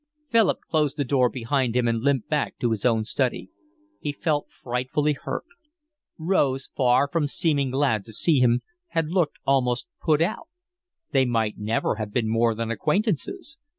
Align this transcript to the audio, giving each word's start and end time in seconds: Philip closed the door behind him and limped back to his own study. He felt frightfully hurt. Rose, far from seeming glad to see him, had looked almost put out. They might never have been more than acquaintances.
Philip 0.31 0.61
closed 0.67 0.97
the 0.97 1.03
door 1.05 1.29
behind 1.29 1.75
him 1.75 1.87
and 1.87 1.99
limped 2.01 2.27
back 2.27 2.57
to 2.57 2.71
his 2.71 2.85
own 2.85 3.05
study. 3.05 3.51
He 3.99 4.11
felt 4.11 4.49
frightfully 4.49 5.13
hurt. 5.13 5.45
Rose, 6.17 6.71
far 6.75 7.07
from 7.07 7.27
seeming 7.27 7.69
glad 7.69 8.03
to 8.05 8.13
see 8.13 8.39
him, 8.39 8.63
had 8.87 9.09
looked 9.09 9.37
almost 9.45 9.85
put 10.01 10.19
out. 10.19 10.47
They 11.11 11.25
might 11.25 11.59
never 11.59 11.97
have 11.97 12.11
been 12.11 12.27
more 12.29 12.55
than 12.55 12.71
acquaintances. 12.71 13.59